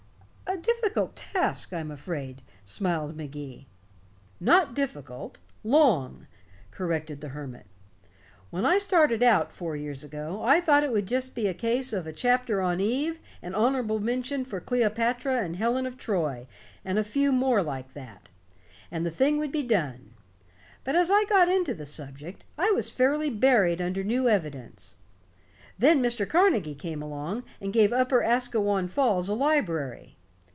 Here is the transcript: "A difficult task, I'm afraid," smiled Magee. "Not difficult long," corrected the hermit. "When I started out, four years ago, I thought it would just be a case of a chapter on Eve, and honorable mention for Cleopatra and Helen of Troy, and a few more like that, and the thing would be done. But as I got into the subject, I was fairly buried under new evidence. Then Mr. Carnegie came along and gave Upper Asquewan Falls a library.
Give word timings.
"A 0.53 0.57
difficult 0.57 1.15
task, 1.15 1.71
I'm 1.71 1.89
afraid," 1.89 2.41
smiled 2.65 3.15
Magee. 3.15 3.67
"Not 4.41 4.73
difficult 4.75 5.37
long," 5.63 6.27
corrected 6.71 7.21
the 7.21 7.29
hermit. 7.29 7.67
"When 8.49 8.65
I 8.65 8.77
started 8.77 9.23
out, 9.23 9.53
four 9.53 9.77
years 9.77 10.03
ago, 10.03 10.43
I 10.43 10.59
thought 10.59 10.83
it 10.83 10.91
would 10.91 11.05
just 11.05 11.35
be 11.35 11.47
a 11.47 11.53
case 11.53 11.93
of 11.93 12.05
a 12.05 12.11
chapter 12.11 12.61
on 12.61 12.81
Eve, 12.81 13.21
and 13.41 13.55
honorable 13.55 14.01
mention 14.01 14.43
for 14.43 14.59
Cleopatra 14.59 15.37
and 15.41 15.55
Helen 15.55 15.85
of 15.85 15.97
Troy, 15.97 16.47
and 16.83 16.99
a 16.99 17.03
few 17.05 17.31
more 17.31 17.63
like 17.63 17.93
that, 17.93 18.27
and 18.91 19.05
the 19.05 19.09
thing 19.09 19.37
would 19.37 19.53
be 19.53 19.63
done. 19.63 20.13
But 20.83 20.95
as 20.97 21.09
I 21.09 21.23
got 21.29 21.47
into 21.47 21.73
the 21.73 21.85
subject, 21.85 22.43
I 22.57 22.71
was 22.71 22.89
fairly 22.91 23.29
buried 23.29 23.81
under 23.81 24.03
new 24.03 24.27
evidence. 24.27 24.97
Then 25.79 26.03
Mr. 26.03 26.27
Carnegie 26.27 26.75
came 26.75 27.01
along 27.01 27.45
and 27.61 27.71
gave 27.71 27.93
Upper 27.93 28.21
Asquewan 28.21 28.89
Falls 28.89 29.29
a 29.29 29.33
library. 29.33 30.17